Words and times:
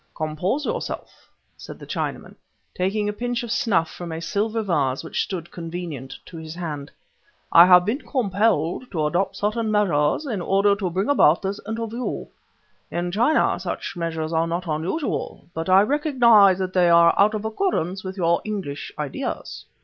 "Compose 0.15 0.65
yourself," 0.65 1.29
said 1.55 1.77
the 1.77 1.85
Chinaman, 1.85 2.33
taking 2.73 3.07
a 3.07 3.13
pinch 3.13 3.43
of 3.43 3.51
snuff 3.51 3.87
from 3.87 4.11
a 4.11 4.19
silver 4.19 4.63
vase 4.63 5.03
which 5.03 5.21
stood 5.21 5.51
convenient 5.51 6.17
to 6.25 6.37
his 6.37 6.55
hand. 6.55 6.89
"I 7.51 7.67
have 7.67 7.85
been 7.85 8.01
compelled 8.01 8.89
to 8.93 9.05
adopt 9.05 9.35
certain 9.35 9.69
measures 9.69 10.25
in 10.25 10.41
order 10.41 10.75
to 10.77 10.89
bring 10.89 11.07
about 11.07 11.43
this 11.43 11.59
interview. 11.67 12.25
In 12.89 13.11
China, 13.11 13.59
such 13.59 13.95
measures 13.95 14.33
are 14.33 14.47
not 14.47 14.65
unusual, 14.65 15.45
but 15.53 15.69
I 15.69 15.81
recognize 15.83 16.57
that 16.57 16.73
they 16.73 16.89
are 16.89 17.13
out 17.15 17.35
of 17.35 17.45
accordance 17.45 18.03
with 18.03 18.17
your 18.17 18.41
English 18.43 18.91
ideas." 18.97 19.65